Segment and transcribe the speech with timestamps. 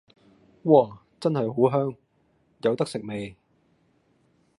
[0.65, 0.97] 嘩！
[1.19, 1.93] 真係好香，
[2.63, 3.35] 有得食未